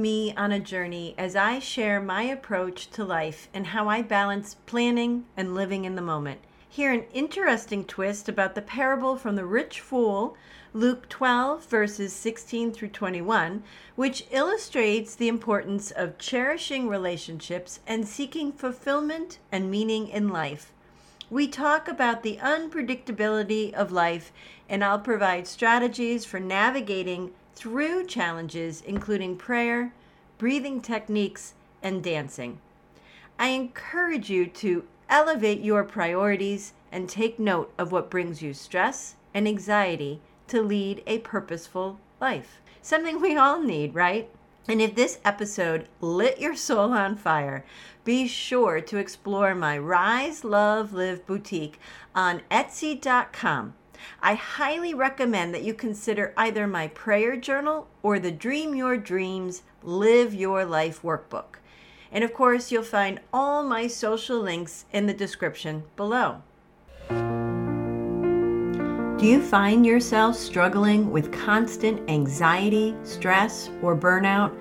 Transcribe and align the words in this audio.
me 0.00 0.34
on 0.36 0.52
a 0.52 0.60
journey 0.60 1.14
as 1.18 1.36
I 1.36 1.58
share 1.58 2.00
my 2.00 2.22
approach 2.22 2.90
to 2.90 3.04
life 3.04 3.48
and 3.52 3.68
how 3.68 3.88
I 3.88 4.02
balance 4.02 4.56
planning 4.66 5.26
and 5.36 5.54
living 5.54 5.84
in 5.84 5.94
the 5.94 6.02
moment. 6.02 6.40
Hear 6.68 6.92
an 6.92 7.04
interesting 7.12 7.84
twist 7.84 8.28
about 8.28 8.54
the 8.54 8.62
parable 8.62 9.16
from 9.16 9.36
the 9.36 9.44
rich 9.44 9.80
fool, 9.80 10.36
Luke 10.72 11.08
12, 11.08 11.66
verses 11.66 12.12
16 12.12 12.72
through 12.72 12.88
21, 12.88 13.64
which 13.96 14.24
illustrates 14.30 15.14
the 15.14 15.28
importance 15.28 15.90
of 15.90 16.16
cherishing 16.16 16.88
relationships 16.88 17.80
and 17.86 18.06
seeking 18.06 18.52
fulfillment 18.52 19.38
and 19.50 19.70
meaning 19.70 20.06
in 20.06 20.28
life. 20.28 20.72
We 21.28 21.48
talk 21.48 21.88
about 21.88 22.22
the 22.22 22.38
unpredictability 22.38 23.72
of 23.72 23.92
life, 23.92 24.32
and 24.68 24.84
I'll 24.84 24.98
provide 24.98 25.46
strategies 25.46 26.24
for 26.24 26.40
navigating 26.40 27.32
through 27.54 28.06
challenges, 28.06 28.82
including 28.86 29.36
prayer, 29.36 29.92
breathing 30.38 30.80
techniques, 30.80 31.54
and 31.82 32.02
dancing. 32.02 32.58
I 33.38 33.48
encourage 33.48 34.30
you 34.30 34.46
to 34.46 34.84
elevate 35.08 35.60
your 35.60 35.84
priorities 35.84 36.72
and 36.92 37.08
take 37.08 37.38
note 37.38 37.72
of 37.78 37.92
what 37.92 38.10
brings 38.10 38.42
you 38.42 38.54
stress 38.54 39.16
and 39.34 39.46
anxiety 39.46 40.20
to 40.48 40.62
lead 40.62 41.02
a 41.06 41.18
purposeful 41.18 41.98
life. 42.20 42.60
Something 42.82 43.20
we 43.20 43.36
all 43.36 43.60
need, 43.60 43.94
right? 43.94 44.28
And 44.68 44.80
if 44.80 44.94
this 44.94 45.18
episode 45.24 45.88
lit 46.00 46.40
your 46.40 46.54
soul 46.54 46.92
on 46.92 47.16
fire, 47.16 47.64
be 48.04 48.26
sure 48.26 48.80
to 48.80 48.98
explore 48.98 49.54
my 49.54 49.78
Rise, 49.78 50.44
Love, 50.44 50.92
Live 50.92 51.26
boutique 51.26 51.78
on 52.14 52.42
Etsy.com 52.50 53.74
I 54.22 54.34
highly 54.34 54.94
recommend 54.94 55.54
that 55.54 55.62
you 55.62 55.74
consider 55.74 56.32
either 56.36 56.66
my 56.66 56.88
prayer 56.88 57.36
journal 57.36 57.88
or 58.02 58.18
the 58.18 58.30
Dream 58.30 58.74
Your 58.74 58.96
Dreams, 58.96 59.62
Live 59.82 60.34
Your 60.34 60.64
Life 60.64 61.02
workbook. 61.02 61.58
And 62.12 62.24
of 62.24 62.34
course, 62.34 62.72
you'll 62.72 62.82
find 62.82 63.20
all 63.32 63.62
my 63.62 63.86
social 63.86 64.40
links 64.40 64.84
in 64.92 65.06
the 65.06 65.14
description 65.14 65.84
below. 65.96 66.42
Do 69.20 69.26
you 69.26 69.42
find 69.42 69.84
yourself 69.84 70.34
struggling 70.34 71.10
with 71.10 71.30
constant 71.30 72.08
anxiety, 72.08 72.96
stress, 73.04 73.68
or 73.82 73.94
burnout? 73.94 74.56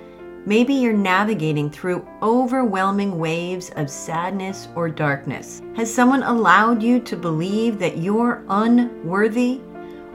Maybe 0.50 0.74
you're 0.74 0.94
navigating 0.94 1.70
through 1.70 2.08
overwhelming 2.24 3.20
waves 3.20 3.70
of 3.76 3.88
sadness 3.88 4.68
or 4.76 4.90
darkness. 4.90 5.62
Has 5.76 5.94
someone 5.94 6.24
allowed 6.24 6.82
you 6.82 7.00
to 7.02 7.16
believe 7.16 7.78
that 7.78 8.00
you're 8.00 8.44
unworthy? 8.50 9.62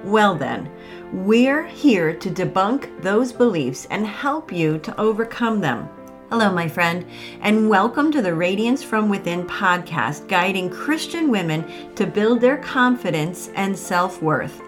Well, 0.03 0.35
then, 0.35 0.69
we're 1.13 1.65
here 1.65 2.13
to 2.17 2.31
debunk 2.31 3.01
those 3.01 3.33
beliefs 3.33 3.87
and 3.93 4.05
help 4.05 4.51
you 4.51 4.79
to 4.79 5.01
overcome 5.01 5.61
them. 5.61 5.89
Hello, 6.31 6.53
my 6.53 6.67
friend, 6.67 7.07
and 7.41 7.71
welcome 7.71 8.11
to 8.11 8.21
the 8.21 8.35
Radiance 8.35 8.83
from 8.83 9.09
Within 9.09 9.47
podcast, 9.47 10.27
guiding 10.27 10.69
Christian 10.69 11.31
women 11.31 11.95
to 11.95 12.09
build 12.09 12.41
their 12.41 12.57
confidence 12.57 13.51
and 13.55 13.79
self 13.79 14.21
worth. 14.21 14.61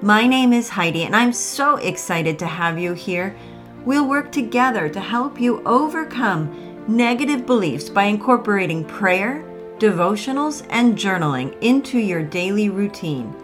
My 0.00 0.26
name 0.26 0.54
is 0.54 0.70
Heidi, 0.70 1.02
and 1.02 1.14
I'm 1.14 1.34
so 1.34 1.76
excited 1.76 2.38
to 2.38 2.46
have 2.46 2.78
you 2.78 2.94
here 2.94 3.36
We'll 3.84 4.06
work 4.06 4.30
together 4.30 4.88
to 4.90 5.00
help 5.00 5.40
you 5.40 5.62
overcome 5.64 6.84
negative 6.86 7.46
beliefs 7.46 7.88
by 7.88 8.04
incorporating 8.04 8.84
prayer, 8.84 9.42
devotionals, 9.78 10.66
and 10.68 10.98
journaling 10.98 11.56
into 11.62 11.98
your 11.98 12.22
daily 12.22 12.68
routine. 12.68 13.34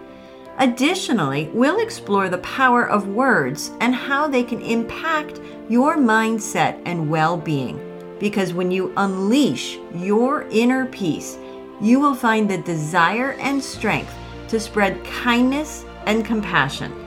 Additionally, 0.58 1.50
we'll 1.54 1.80
explore 1.80 2.28
the 2.28 2.38
power 2.38 2.86
of 2.88 3.08
words 3.08 3.72
and 3.80 3.94
how 3.94 4.26
they 4.28 4.42
can 4.42 4.60
impact 4.60 5.40
your 5.68 5.96
mindset 5.96 6.80
and 6.84 7.08
well 7.08 7.36
being. 7.36 7.80
Because 8.18 8.52
when 8.52 8.70
you 8.70 8.92
unleash 8.96 9.78
your 9.94 10.46
inner 10.50 10.86
peace, 10.86 11.38
you 11.80 11.98
will 11.98 12.14
find 12.14 12.50
the 12.50 12.58
desire 12.58 13.32
and 13.32 13.62
strength 13.62 14.14
to 14.48 14.60
spread 14.60 15.02
kindness 15.04 15.84
and 16.06 16.24
compassion. 16.24 17.06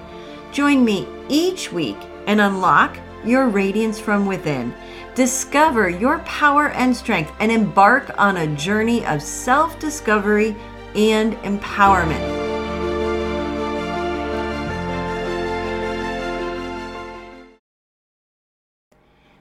Join 0.51 0.83
me 0.83 1.07
each 1.27 1.71
week 1.71 1.97
and 2.27 2.41
unlock 2.41 2.97
your 3.25 3.47
radiance 3.47 3.99
from 3.99 4.25
within. 4.25 4.73
Discover 5.15 5.89
your 5.89 6.19
power 6.19 6.69
and 6.69 6.95
strength 6.95 7.31
and 7.39 7.51
embark 7.51 8.11
on 8.17 8.37
a 8.37 8.55
journey 8.55 9.05
of 9.05 9.21
self 9.21 9.79
discovery 9.79 10.55
and 10.95 11.33
empowerment. 11.43 12.49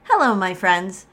Hello, 0.03 0.35
my 0.35 0.53
friends. 0.53 1.05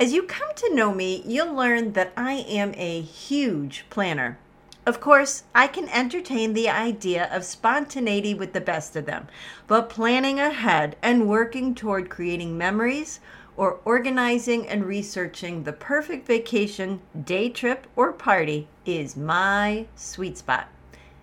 As 0.00 0.12
you 0.12 0.22
come 0.22 0.48
to 0.56 0.74
know 0.74 0.92
me, 0.92 1.22
you'll 1.26 1.54
learn 1.54 1.92
that 1.92 2.12
I 2.16 2.44
am 2.48 2.72
a 2.76 3.00
huge 3.02 3.84
planner. 3.90 4.38
Of 4.86 5.00
course, 5.00 5.44
I 5.54 5.66
can 5.66 5.88
entertain 5.88 6.52
the 6.52 6.68
idea 6.68 7.30
of 7.32 7.46
spontaneity 7.46 8.34
with 8.34 8.52
the 8.52 8.60
best 8.60 8.96
of 8.96 9.06
them, 9.06 9.28
but 9.66 9.88
planning 9.88 10.38
ahead 10.38 10.96
and 11.00 11.26
working 11.26 11.74
toward 11.74 12.10
creating 12.10 12.58
memories 12.58 13.20
or 13.56 13.80
organizing 13.86 14.68
and 14.68 14.84
researching 14.84 15.62
the 15.62 15.72
perfect 15.72 16.26
vacation, 16.26 17.00
day 17.24 17.48
trip, 17.48 17.86
or 17.96 18.12
party 18.12 18.68
is 18.84 19.16
my 19.16 19.86
sweet 19.96 20.36
spot. 20.36 20.68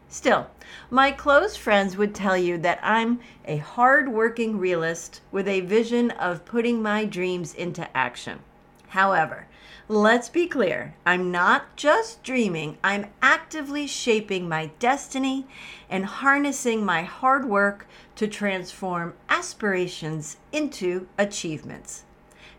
Still, 0.10 0.48
my 0.90 1.12
close 1.12 1.56
friends 1.56 1.96
would 1.96 2.16
tell 2.16 2.36
you 2.36 2.58
that 2.58 2.80
I'm 2.82 3.20
a 3.46 3.58
hard-working 3.58 4.58
realist 4.58 5.22
with 5.32 5.48
a 5.48 5.62
vision 5.62 6.10
of 6.12 6.46
putting 6.46 6.82
my 6.82 7.06
dreams 7.06 7.54
into 7.54 7.88
action. 7.96 8.40
However, 8.88 9.46
Let's 9.92 10.30
be 10.30 10.48
clear. 10.48 10.96
I'm 11.06 11.32
not 11.32 11.76
just 11.76 12.24
dreaming, 12.24 12.78
I'm 12.82 13.08
actively 13.22 13.88
shaping 13.88 14.48
my 14.48 14.68
destiny 14.80 15.46
and 15.90 16.06
harnessing 16.06 16.86
my 16.86 17.04
hard 17.04 17.44
work 17.44 17.86
to 18.16 18.26
transform 18.26 19.16
aspirations 19.28 20.38
into 20.54 21.10
achievements. 21.18 22.06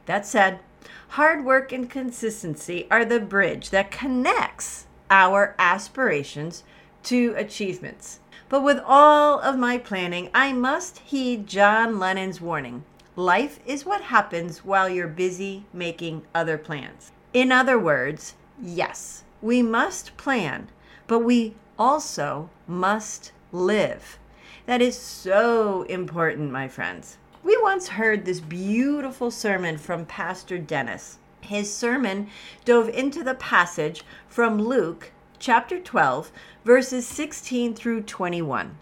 That 0.04 0.26
said, 0.26 0.60
hard 1.08 1.42
work 1.46 1.72
and 1.72 1.88
consistency 1.88 2.86
are 2.90 3.06
the 3.06 3.18
bridge 3.18 3.70
that 3.70 3.90
connects 3.90 4.86
our 5.10 5.54
aspirations 5.58 6.64
to 7.04 7.32
achievements. 7.38 8.20
But 8.50 8.62
with 8.62 8.78
all 8.84 9.40
of 9.40 9.56
my 9.56 9.78
planning, 9.78 10.28
I 10.34 10.52
must 10.52 10.98
heed 10.98 11.46
John 11.46 11.98
Lennon's 11.98 12.42
warning 12.42 12.84
life 13.16 13.58
is 13.66 13.86
what 13.86 14.02
happens 14.02 14.66
while 14.66 14.88
you're 14.88 15.08
busy 15.08 15.64
making 15.72 16.22
other 16.34 16.58
plans. 16.58 17.10
In 17.32 17.50
other 17.50 17.78
words, 17.78 18.34
yes, 18.62 19.24
we 19.40 19.62
must 19.62 20.14
plan, 20.18 20.68
but 21.06 21.20
we 21.20 21.54
also 21.78 22.50
must 22.66 23.32
live. 23.52 24.18
That 24.66 24.82
is 24.82 24.98
so 24.98 25.84
important, 25.84 26.52
my 26.52 26.68
friends. 26.68 27.16
We 27.42 27.56
once 27.62 27.88
heard 27.88 28.26
this 28.26 28.40
beautiful 28.40 29.30
sermon 29.30 29.78
from 29.78 30.04
Pastor 30.04 30.58
Dennis. 30.58 31.18
His 31.40 31.74
sermon 31.74 32.28
dove 32.66 32.90
into 32.90 33.24
the 33.24 33.34
passage 33.34 34.04
from 34.28 34.58
Luke 34.58 35.10
chapter 35.38 35.80
12, 35.80 36.30
verses 36.66 37.06
16 37.06 37.74
through 37.74 38.02
21. 38.02 38.76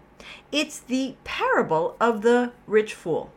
It's 0.51 0.79
the 0.79 1.15
parable 1.23 1.95
of 2.01 2.21
the 2.21 2.51
rich 2.67 2.95
fool 2.95 3.31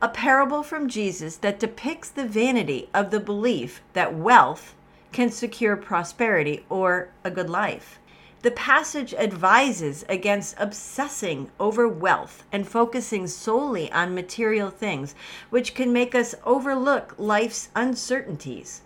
a 0.00 0.08
parable 0.08 0.62
from 0.62 0.88
Jesus 0.88 1.36
that 1.36 1.60
depicts 1.60 2.08
the 2.08 2.26
vanity 2.26 2.88
of 2.92 3.10
the 3.10 3.20
belief 3.20 3.80
that 3.92 4.14
wealth 4.14 4.74
can 5.12 5.30
secure 5.30 5.76
prosperity 5.76 6.64
or 6.68 7.08
a 7.24 7.30
good 7.30 7.50
life. 7.50 7.98
The 8.42 8.50
passage 8.50 9.14
advises 9.14 10.04
against 10.08 10.56
obsessing 10.58 11.50
over 11.60 11.86
wealth 11.86 12.42
and 12.50 12.66
focusing 12.66 13.28
solely 13.28 13.90
on 13.92 14.16
material 14.16 14.68
things, 14.68 15.14
which 15.48 15.74
can 15.74 15.92
make 15.92 16.14
us 16.14 16.34
overlook 16.44 17.14
life's 17.18 17.68
uncertainties. 17.76 18.82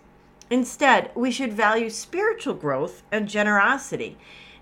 Instead, 0.51 1.09
we 1.15 1.31
should 1.31 1.53
value 1.53 1.89
spiritual 1.89 2.53
growth 2.53 3.01
and 3.11 3.27
generosity, 3.27 4.15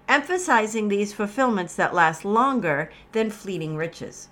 emphasizing 0.08 0.88
these 0.88 1.14
fulfillments 1.14 1.76
that 1.76 1.94
last 1.94 2.24
longer 2.24 2.90
than 3.12 3.30
fleeting 3.30 3.76
riches. 3.76 4.30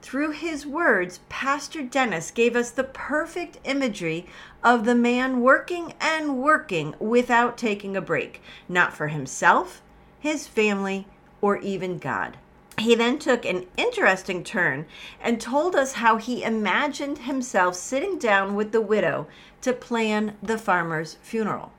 Through 0.00 0.30
his 0.30 0.64
words, 0.64 1.20
Pastor 1.28 1.82
Dennis 1.82 2.30
gave 2.30 2.54
us 2.54 2.70
the 2.70 2.84
perfect 2.84 3.58
imagery 3.64 4.26
of 4.62 4.84
the 4.84 4.94
man 4.94 5.40
working 5.40 5.94
and 6.00 6.38
working 6.38 6.94
without 6.98 7.58
taking 7.58 7.96
a 7.96 8.00
break, 8.00 8.40
not 8.68 8.94
for 8.94 9.08
himself, 9.08 9.82
his 10.20 10.46
family, 10.46 11.06
or 11.40 11.58
even 11.58 11.98
God. 11.98 12.36
He 12.78 12.94
then 12.94 13.18
took 13.18 13.44
an 13.44 13.66
interesting 13.76 14.44
turn 14.44 14.86
and 15.20 15.40
told 15.40 15.74
us 15.74 15.94
how 15.94 16.16
he 16.16 16.44
imagined 16.44 17.18
himself 17.18 17.74
sitting 17.74 18.18
down 18.18 18.54
with 18.54 18.70
the 18.70 18.80
widow 18.80 19.26
to 19.62 19.72
plan 19.72 20.36
the 20.40 20.58
farmer's 20.58 21.18
funeral. 21.22 21.72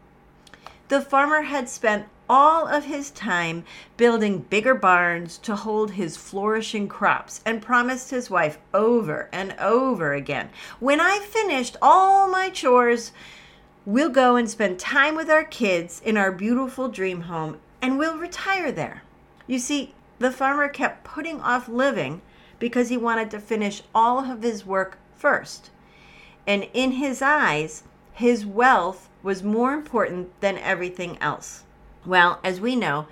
The 0.90 1.02
farmer 1.02 1.44
had 1.44 1.70
spent 1.70 2.08
all 2.30 2.68
of 2.68 2.86
his 2.86 3.10
time 3.12 3.64
building 3.98 4.40
bigger 4.40 4.76
barns 4.76 5.38
to 5.40 5.56
hold 5.56 5.92
his 5.92 6.16
flourishing 6.16 6.88
crops 6.88 7.42
and 7.46 7.62
promised 7.62 8.12
his 8.12 8.30
wife 8.30 8.60
over 8.74 9.28
and 9.32 9.54
over 9.60 10.14
again, 10.14 10.50
When 10.80 11.02
I've 11.02 11.26
finished 11.26 11.76
all 11.82 12.30
my 12.30 12.50
chores, 12.50 13.12
we'll 13.86 14.10
go 14.10 14.36
and 14.36 14.50
spend 14.50 14.78
time 14.78 15.16
with 15.16 15.30
our 15.30 15.44
kids 15.44 16.02
in 16.06 16.16
our 16.18 16.32
beautiful 16.32 16.88
dream 16.88 17.22
home 17.22 17.58
and 17.82 17.98
we'll 17.98 18.18
retire 18.18 18.72
there. 18.72 19.04
You 19.48 19.58
see, 19.58 19.96
the 20.20 20.32
farmer 20.32 20.68
kept 20.68 21.04
putting 21.04 21.42
off 21.42 21.68
living 21.68 22.22
because 22.60 22.90
he 22.90 22.98
wanted 22.98 23.32
to 23.32 23.40
finish 23.40 23.82
all 23.96 24.32
of 24.32 24.44
his 24.44 24.66
work 24.66 25.00
first. 25.16 25.72
And 26.46 26.68
in 26.74 26.92
his 26.94 27.22
eyes, 27.22 27.84
his 28.14 28.46
wealth 28.46 29.10
was 29.24 29.44
more 29.44 29.74
important 29.74 30.40
than 30.42 30.58
everything 30.58 31.18
else. 31.22 31.64
Well, 32.06 32.40
as 32.44 32.62
we 32.62 32.76
know, 32.76 33.08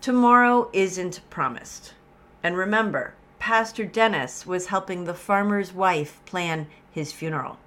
tomorrow 0.00 0.68
isn't 0.72 1.20
promised. 1.30 1.94
And 2.42 2.56
remember, 2.56 3.14
Pastor 3.38 3.84
Dennis 3.84 4.46
was 4.46 4.66
helping 4.66 5.04
the 5.04 5.14
farmer's 5.14 5.72
wife 5.72 6.20
plan 6.26 6.66
his 6.90 7.12
funeral. 7.12 7.58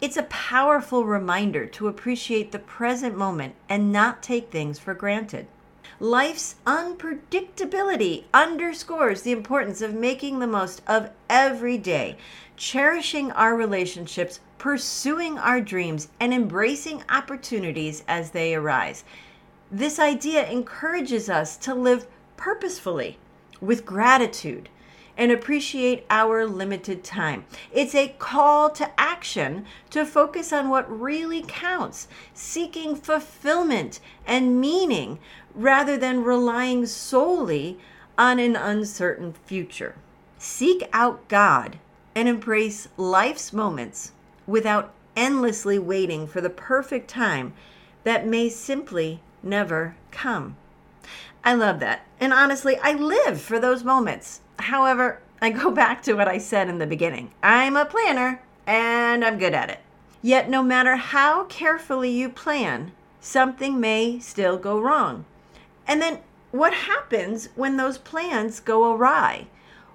It's 0.00 0.16
a 0.16 0.24
powerful 0.24 1.04
reminder 1.04 1.66
to 1.66 1.86
appreciate 1.86 2.50
the 2.50 2.58
present 2.58 3.16
moment 3.16 3.54
and 3.68 3.92
not 3.92 4.22
take 4.22 4.50
things 4.50 4.78
for 4.78 4.94
granted. 4.94 5.46
Life's 6.00 6.56
unpredictability 6.66 8.24
underscores 8.34 9.22
the 9.22 9.32
importance 9.32 9.80
of 9.80 9.94
making 9.94 10.38
the 10.38 10.46
most 10.46 10.82
of 10.88 11.10
every 11.30 11.78
day, 11.78 12.16
cherishing 12.56 13.30
our 13.32 13.54
relationships 13.54 14.40
pursuing 14.62 15.36
our 15.38 15.60
dreams, 15.60 16.06
and 16.20 16.32
embracing 16.32 17.02
opportunities 17.08 18.04
as 18.06 18.30
they 18.30 18.54
arise. 18.54 19.02
This 19.74 19.98
idea 19.98 20.46
encourages 20.46 21.30
us 21.30 21.56
to 21.56 21.74
live 21.74 22.06
purposefully 22.36 23.16
with 23.58 23.86
gratitude 23.86 24.68
and 25.16 25.32
appreciate 25.32 26.04
our 26.10 26.44
limited 26.44 27.02
time. 27.02 27.46
It's 27.72 27.94
a 27.94 28.14
call 28.18 28.68
to 28.68 29.00
action 29.00 29.64
to 29.88 30.04
focus 30.04 30.52
on 30.52 30.68
what 30.68 31.00
really 31.00 31.42
counts, 31.48 32.06
seeking 32.34 32.94
fulfillment 32.94 33.98
and 34.26 34.60
meaning 34.60 35.18
rather 35.54 35.96
than 35.96 36.22
relying 36.22 36.84
solely 36.84 37.78
on 38.18 38.38
an 38.38 38.56
uncertain 38.56 39.32
future. 39.32 39.94
Seek 40.36 40.86
out 40.92 41.26
God 41.28 41.78
and 42.14 42.28
embrace 42.28 42.88
life's 42.98 43.54
moments 43.54 44.12
without 44.46 44.92
endlessly 45.16 45.78
waiting 45.78 46.26
for 46.26 46.42
the 46.42 46.50
perfect 46.50 47.08
time 47.08 47.54
that 48.04 48.26
may 48.26 48.50
simply 48.50 49.22
never 49.42 49.96
come. 50.10 50.56
I 51.44 51.54
love 51.54 51.80
that. 51.80 52.06
And 52.20 52.32
honestly, 52.32 52.76
I 52.82 52.92
live 52.92 53.40
for 53.40 53.58
those 53.58 53.82
moments. 53.84 54.40
However, 54.58 55.20
I 55.40 55.50
go 55.50 55.70
back 55.82 56.02
to 56.04 56.14
what 56.14 56.28
I 56.28 56.38
said 56.38 56.68
in 56.68 56.78
the 56.78 56.86
beginning 56.86 57.32
I'm 57.42 57.76
a 57.76 57.84
planner 57.84 58.42
and 58.66 59.24
I'm 59.24 59.38
good 59.38 59.54
at 59.54 59.70
it. 59.70 59.80
Yet, 60.22 60.48
no 60.48 60.62
matter 60.62 60.94
how 60.96 61.44
carefully 61.44 62.10
you 62.10 62.28
plan, 62.28 62.92
something 63.20 63.80
may 63.80 64.20
still 64.20 64.56
go 64.56 64.80
wrong. 64.80 65.24
And 65.86 66.00
then, 66.00 66.20
what 66.52 66.74
happens 66.74 67.48
when 67.56 67.76
those 67.76 67.98
plans 67.98 68.60
go 68.60 68.92
awry? 68.92 69.48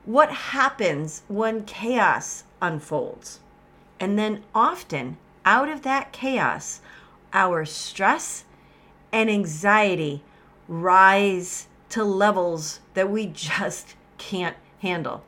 What 0.03 0.31
happens 0.31 1.21
when 1.27 1.63
chaos 1.63 2.43
unfolds? 2.61 3.39
And 3.99 4.19
then 4.19 4.43
often, 4.53 5.17
out 5.45 5.69
of 5.69 5.83
that 5.83 6.11
chaos, 6.11 6.81
our 7.31 7.63
stress 7.63 8.43
and 9.11 9.29
anxiety 9.29 10.23
rise 10.67 11.67
to 11.89 12.03
levels 12.03 12.79
that 12.93 13.09
we 13.09 13.25
just 13.33 13.95
can't 14.17 14.57
handle. 14.79 15.23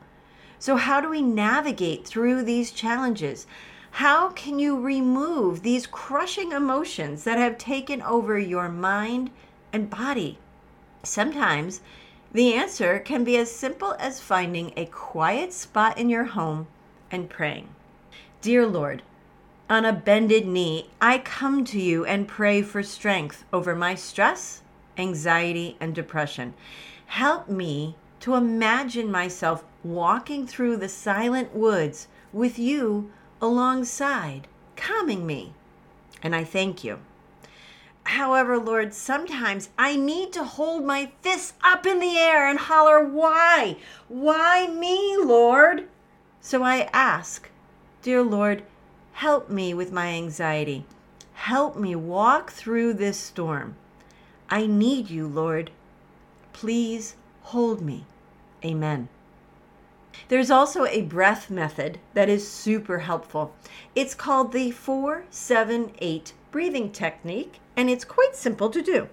So, 0.58 0.76
how 0.76 1.00
do 1.00 1.08
we 1.08 1.22
navigate 1.22 2.06
through 2.06 2.42
these 2.42 2.70
challenges? 2.70 3.46
How 3.92 4.28
can 4.30 4.58
you 4.58 4.78
remove 4.78 5.62
these 5.62 5.86
crushing 5.86 6.52
emotions 6.52 7.24
that 7.24 7.38
have 7.38 7.58
taken 7.58 8.02
over 8.02 8.38
your 8.38 8.68
mind 8.68 9.30
and 9.72 9.90
body? 9.90 10.38
Sometimes 11.02 11.80
the 12.32 12.54
answer 12.54 12.98
can 13.00 13.24
be 13.24 13.36
as 13.36 13.50
simple 13.50 13.96
as 13.98 14.20
finding 14.20 14.72
a 14.76 14.86
quiet 14.86 15.52
spot 15.52 15.98
in 15.98 16.08
your 16.08 16.24
home 16.24 16.68
and 17.10 17.28
praying. 17.28 17.74
Dear 18.40 18.66
Lord, 18.66 19.02
on 19.70 19.84
a 19.84 19.92
bended 19.92 20.48
knee, 20.48 20.90
I 21.00 21.18
come 21.18 21.64
to 21.66 21.80
you 21.80 22.04
and 22.04 22.26
pray 22.26 22.60
for 22.60 22.82
strength 22.82 23.44
over 23.52 23.76
my 23.76 23.94
stress, 23.94 24.62
anxiety, 24.98 25.76
and 25.78 25.94
depression. 25.94 26.54
Help 27.06 27.48
me 27.48 27.94
to 28.18 28.34
imagine 28.34 29.12
myself 29.12 29.62
walking 29.84 30.44
through 30.44 30.76
the 30.76 30.88
silent 30.88 31.54
woods 31.54 32.08
with 32.32 32.58
you 32.58 33.12
alongside, 33.40 34.48
calming 34.74 35.24
me. 35.24 35.54
And 36.20 36.34
I 36.34 36.42
thank 36.42 36.82
you. 36.82 36.98
However, 38.04 38.58
Lord, 38.58 38.92
sometimes 38.92 39.70
I 39.78 39.94
need 39.94 40.32
to 40.32 40.42
hold 40.42 40.84
my 40.84 41.12
fists 41.22 41.52
up 41.62 41.86
in 41.86 42.00
the 42.00 42.18
air 42.18 42.48
and 42.48 42.58
holler, 42.58 43.04
Why? 43.04 43.76
Why 44.08 44.66
me, 44.66 45.16
Lord? 45.16 45.86
So 46.40 46.64
I 46.64 46.88
ask, 46.92 47.48
Dear 48.02 48.22
Lord, 48.22 48.64
help 49.20 49.50
me 49.50 49.74
with 49.74 49.92
my 49.92 50.06
anxiety. 50.06 50.82
Help 51.34 51.76
me 51.76 51.94
walk 51.94 52.50
through 52.50 52.94
this 52.94 53.18
storm. 53.18 53.76
I 54.48 54.66
need 54.66 55.10
you, 55.10 55.28
Lord. 55.28 55.70
Please 56.54 57.16
hold 57.42 57.82
me. 57.82 58.06
Amen. 58.64 59.10
There's 60.28 60.50
also 60.50 60.86
a 60.86 61.02
breath 61.02 61.50
method 61.50 61.98
that 62.14 62.30
is 62.30 62.50
super 62.50 63.00
helpful. 63.00 63.54
It's 63.94 64.14
called 64.14 64.52
the 64.52 64.70
478 64.70 66.32
breathing 66.50 66.90
technique, 66.90 67.60
and 67.76 67.90
it's 67.90 68.06
quite 68.06 68.34
simple 68.34 68.70
to 68.70 68.80
do. 68.80 69.10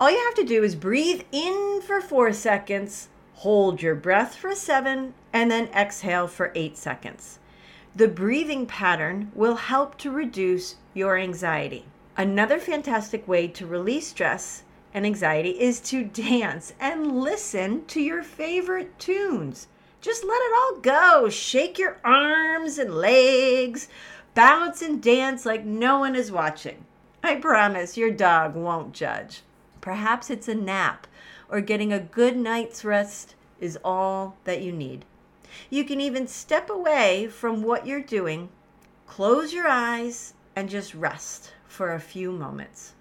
All 0.00 0.12
you 0.12 0.24
have 0.26 0.34
to 0.34 0.44
do 0.44 0.62
is 0.62 0.76
breathe 0.76 1.22
in 1.32 1.80
for 1.84 2.00
four 2.00 2.32
seconds, 2.32 3.08
hold 3.34 3.82
your 3.82 3.96
breath 3.96 4.36
for 4.36 4.54
seven, 4.54 5.14
and 5.32 5.50
then 5.50 5.66
exhale 5.74 6.28
for 6.28 6.52
eight 6.54 6.78
seconds. 6.78 7.40
The 7.96 8.08
breathing 8.08 8.66
pattern 8.66 9.32
will 9.34 9.56
help 9.56 9.98
to 9.98 10.10
reduce 10.10 10.76
your 10.94 11.16
anxiety. 11.16 11.84
Another 12.16 12.58
fantastic 12.58 13.26
way 13.26 13.48
to 13.48 13.66
release 13.66 14.08
stress 14.08 14.62
and 14.92 15.06
anxiety 15.06 15.60
is 15.60 15.80
to 15.80 16.04
dance 16.04 16.74
and 16.78 17.20
listen 17.20 17.84
to 17.86 18.00
your 18.00 18.22
favorite 18.22 18.98
tunes. 18.98 19.68
Just 20.00 20.24
let 20.24 20.40
it 20.40 20.52
all 20.54 20.80
go. 20.80 21.28
Shake 21.28 21.78
your 21.78 21.98
arms 22.04 22.78
and 22.78 22.94
legs, 22.94 23.88
bounce 24.34 24.82
and 24.82 25.02
dance 25.02 25.44
like 25.44 25.64
no 25.64 25.98
one 25.98 26.14
is 26.14 26.30
watching. 26.30 26.84
I 27.22 27.36
promise 27.36 27.96
your 27.96 28.10
dog 28.10 28.54
won't 28.54 28.92
judge. 28.92 29.42
Perhaps 29.80 30.30
it's 30.30 30.48
a 30.48 30.54
nap 30.54 31.06
or 31.48 31.60
getting 31.60 31.92
a 31.92 31.98
good 31.98 32.36
night's 32.36 32.84
rest 32.84 33.34
is 33.60 33.78
all 33.84 34.36
that 34.44 34.62
you 34.62 34.72
need. 34.72 35.04
You 35.70 35.84
can 35.84 36.00
even 36.00 36.26
step 36.26 36.70
away 36.70 37.28
from 37.28 37.62
what 37.62 37.86
you're 37.86 38.00
doing, 38.00 38.48
close 39.06 39.52
your 39.52 39.68
eyes, 39.68 40.34
and 40.54 40.68
just 40.68 40.94
rest 40.94 41.52
for 41.66 41.92
a 41.92 42.00
few 42.00 42.32
moments. 42.32 42.94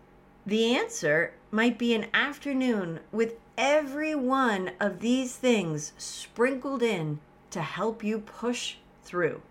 The 0.46 0.76
answer 0.76 1.34
might 1.52 1.78
be 1.78 1.94
an 1.94 2.08
afternoon 2.14 3.02
with 3.12 3.36
every 3.58 4.16
one 4.16 4.72
of 4.80 5.00
these 5.00 5.36
things 5.36 5.94
sprinkled 5.98 6.84
in 6.84 7.20
to 7.52 7.62
help 7.62 8.04
you 8.04 8.20
push 8.20 8.76
through. 9.04 9.42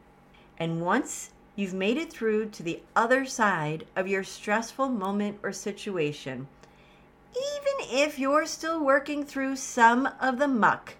And 0.58 0.80
once 0.80 1.30
you've 1.54 1.74
made 1.74 1.96
it 1.96 2.12
through 2.12 2.50
to 2.50 2.62
the 2.62 2.80
other 2.94 3.24
side 3.24 3.86
of 3.96 4.06
your 4.06 4.24
stressful 4.24 4.88
moment 4.88 5.38
or 5.42 5.52
situation, 5.52 6.48
even 7.32 7.98
if 7.98 8.18
you're 8.18 8.46
still 8.46 8.82
working 8.82 9.24
through 9.24 9.56
some 9.56 10.08
of 10.20 10.38
the 10.38 10.48
muck, 10.48 10.94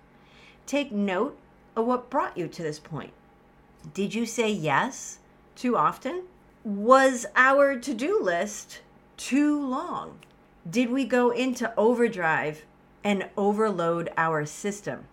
take 0.66 0.92
note 0.92 1.38
what 1.82 2.10
brought 2.10 2.36
you 2.36 2.48
to 2.48 2.62
this 2.62 2.78
point. 2.78 3.12
Did 3.94 4.14
you 4.14 4.26
say 4.26 4.50
yes 4.50 5.18
too 5.54 5.76
often? 5.76 6.24
Was 6.64 7.26
our 7.36 7.78
to 7.78 7.94
do 7.94 8.20
list 8.20 8.80
too 9.16 9.60
long? 9.60 10.18
Did 10.68 10.90
we 10.90 11.04
go 11.04 11.30
into 11.30 11.72
overdrive 11.76 12.64
and 13.04 13.28
overload 13.36 14.10
our 14.16 14.44
system? 14.44 15.04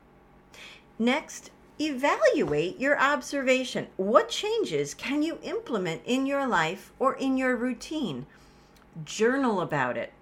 Next, 0.98 1.52
evaluate 1.80 2.80
your 2.80 3.00
observation. 3.00 3.88
What 3.98 4.30
changes 4.30 4.94
can 4.94 5.22
you 5.22 5.38
implement 5.44 6.02
in 6.06 6.26
your 6.26 6.48
life 6.48 6.92
or 6.98 7.14
in 7.14 7.38
your 7.38 7.56
routine? 7.56 8.26
Journal 9.06 9.62
about 9.62 9.98
it. 9.98 10.14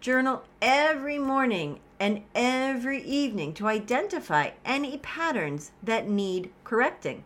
Journal 0.00 0.44
every 0.62 1.18
morning 1.18 1.80
and 1.98 2.22
every 2.34 3.02
evening 3.02 3.54
to 3.54 3.66
identify 3.66 4.50
any 4.64 4.98
patterns 4.98 5.72
that 5.82 6.08
need 6.08 6.50
correcting. 6.64 7.24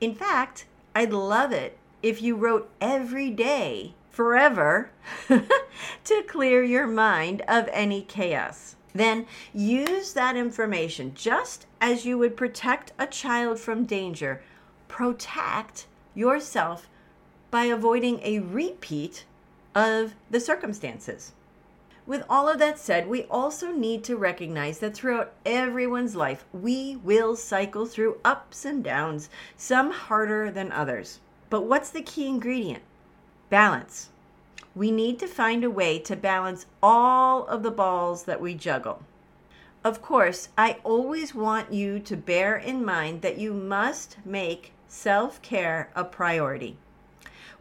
In 0.00 0.14
fact, 0.14 0.66
I'd 0.94 1.12
love 1.12 1.52
it 1.52 1.76
if 2.02 2.22
you 2.22 2.34
wrote 2.34 2.70
every 2.80 3.30
day 3.30 3.94
forever 4.10 4.90
to 5.28 6.22
clear 6.26 6.62
your 6.62 6.86
mind 6.86 7.42
of 7.46 7.68
any 7.72 8.02
chaos. 8.02 8.76
Then 8.94 9.26
use 9.54 10.14
that 10.14 10.36
information 10.36 11.12
just 11.14 11.66
as 11.80 12.04
you 12.04 12.18
would 12.18 12.36
protect 12.36 12.92
a 12.98 13.06
child 13.06 13.60
from 13.60 13.84
danger. 13.84 14.42
Protect 14.88 15.86
yourself 16.14 16.88
by 17.50 17.64
avoiding 17.64 18.20
a 18.22 18.40
repeat 18.40 19.24
of 19.74 20.14
the 20.30 20.40
circumstances. 20.40 21.32
With 22.10 22.24
all 22.28 22.48
of 22.48 22.58
that 22.58 22.76
said, 22.76 23.06
we 23.06 23.22
also 23.26 23.70
need 23.70 24.02
to 24.02 24.16
recognize 24.16 24.80
that 24.80 24.94
throughout 24.94 25.32
everyone's 25.46 26.16
life, 26.16 26.44
we 26.52 26.96
will 26.96 27.36
cycle 27.36 27.86
through 27.86 28.18
ups 28.24 28.64
and 28.64 28.82
downs, 28.82 29.30
some 29.56 29.92
harder 29.92 30.50
than 30.50 30.72
others. 30.72 31.20
But 31.50 31.66
what's 31.66 31.90
the 31.90 32.02
key 32.02 32.26
ingredient? 32.26 32.82
Balance. 33.48 34.08
We 34.74 34.90
need 34.90 35.20
to 35.20 35.28
find 35.28 35.62
a 35.62 35.70
way 35.70 36.00
to 36.00 36.16
balance 36.16 36.66
all 36.82 37.46
of 37.46 37.62
the 37.62 37.70
balls 37.70 38.24
that 38.24 38.40
we 38.40 38.54
juggle. 38.54 39.04
Of 39.84 40.02
course, 40.02 40.48
I 40.58 40.78
always 40.82 41.32
want 41.32 41.72
you 41.72 42.00
to 42.00 42.16
bear 42.16 42.56
in 42.56 42.84
mind 42.84 43.22
that 43.22 43.38
you 43.38 43.54
must 43.54 44.16
make 44.24 44.72
self 44.88 45.40
care 45.42 45.92
a 45.94 46.02
priority. 46.02 46.76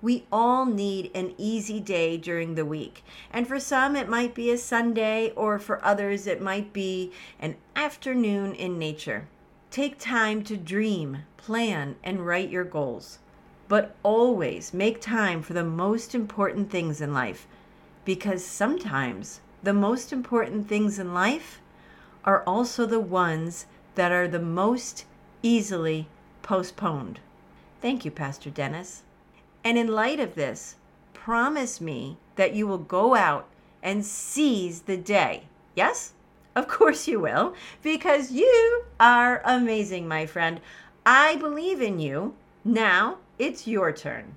We 0.02 0.26
all 0.32 0.66
need 0.66 1.12
an 1.14 1.34
easy 1.38 1.80
day 1.80 2.18
during 2.18 2.56
the 2.56 2.66
week. 2.66 3.04
And 3.32 3.48
for 3.48 3.60
some, 3.60 3.96
it 3.96 4.08
might 4.08 4.34
be 4.34 4.50
a 4.50 4.58
Sunday, 4.58 5.32
or 5.36 5.60
for 5.60 5.84
others, 5.84 6.26
it 6.26 6.42
might 6.42 6.72
be 6.72 7.12
an 7.40 7.56
afternoon 7.76 8.54
in 8.54 8.80
nature. 8.80 9.28
Take 9.72 10.00
time 10.00 10.44
to 10.46 10.56
dream, 10.56 11.20
plan, 11.38 11.96
and 12.04 12.26
write 12.26 12.50
your 12.50 12.64
goals. 12.64 13.20
But 13.68 13.96
always 14.02 14.74
make 14.74 15.02
time 15.02 15.42
for 15.42 15.54
the 15.54 15.64
most 15.66 16.16
important 16.16 16.72
things 16.72 17.02
in 17.02 17.14
life. 17.14 17.46
Because 18.06 18.44
sometimes 18.46 19.42
the 19.62 19.74
most 19.74 20.14
important 20.14 20.68
things 20.70 20.98
in 20.98 21.14
life 21.14 21.62
are 22.24 22.42
also 22.44 22.86
the 22.86 23.00
ones 23.00 23.66
that 23.96 24.12
are 24.12 24.28
the 24.28 24.40
most 24.40 25.06
easily 25.44 26.08
postponed. 26.42 27.20
Thank 27.82 28.06
you, 28.06 28.12
Pastor 28.12 28.50
Dennis. 28.50 29.04
And 29.64 29.78
in 29.78 29.88
light 29.88 30.20
of 30.20 30.36
this, 30.36 30.76
promise 31.14 31.82
me 31.82 32.18
that 32.36 32.54
you 32.54 32.66
will 32.68 32.78
go 32.78 33.16
out 33.16 33.48
and 33.84 34.06
seize 34.06 34.82
the 34.82 34.98
day. 34.98 35.44
Yes? 35.76 36.14
Of 36.56 36.68
course 36.80 37.08
you 37.08 37.20
will, 37.20 37.54
because 37.82 38.32
you 38.32 38.84
are 39.00 39.42
amazing, 39.46 40.08
my 40.08 40.26
friend. 40.26 40.60
I 41.06 41.36
believe 41.38 41.82
in 41.82 42.00
you. 42.00 42.36
Now 42.64 43.18
it's 43.38 43.68
your 43.68 43.92
turn. 43.92 44.36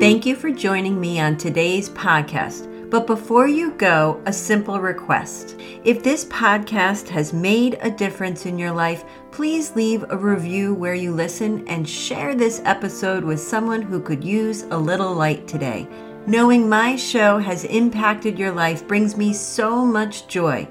Thank 0.00 0.26
you 0.26 0.36
for 0.36 0.50
joining 0.50 1.00
me 1.00 1.20
on 1.20 1.36
today's 1.36 1.90
podcast. 1.90 2.77
But 2.90 3.06
before 3.06 3.46
you 3.46 3.72
go, 3.72 4.22
a 4.24 4.32
simple 4.32 4.80
request. 4.80 5.56
If 5.84 6.02
this 6.02 6.24
podcast 6.24 7.08
has 7.08 7.34
made 7.34 7.76
a 7.82 7.90
difference 7.90 8.46
in 8.46 8.58
your 8.58 8.72
life, 8.72 9.04
please 9.30 9.76
leave 9.76 10.06
a 10.08 10.16
review 10.16 10.72
where 10.72 10.94
you 10.94 11.12
listen 11.12 11.68
and 11.68 11.86
share 11.86 12.34
this 12.34 12.62
episode 12.64 13.24
with 13.24 13.40
someone 13.40 13.82
who 13.82 14.00
could 14.00 14.24
use 14.24 14.62
a 14.70 14.76
little 14.76 15.12
light 15.12 15.46
today. 15.46 15.86
Knowing 16.26 16.66
my 16.66 16.96
show 16.96 17.38
has 17.38 17.64
impacted 17.64 18.38
your 18.38 18.52
life 18.52 18.88
brings 18.88 19.18
me 19.18 19.34
so 19.34 19.84
much 19.84 20.26
joy. 20.26 20.66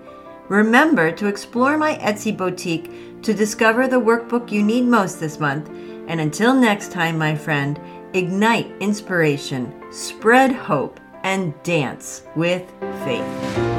Remember 0.49 1.11
to 1.11 1.27
explore 1.27 1.77
my 1.77 1.97
Etsy 1.97 2.35
boutique 2.35 3.21
to 3.21 3.33
discover 3.33 3.87
the 3.87 4.01
workbook 4.01 4.51
you 4.51 4.63
need 4.63 4.85
most 4.85 5.19
this 5.19 5.39
month. 5.39 5.69
And 6.07 6.19
until 6.19 6.55
next 6.55 6.91
time, 6.91 7.17
my 7.17 7.35
friend, 7.35 7.79
ignite 8.13 8.71
inspiration, 8.79 9.71
spread 9.91 10.51
hope 10.51 10.99
and 11.27 11.51
dance 11.63 12.21
with 12.37 12.63
faith. 13.03 13.76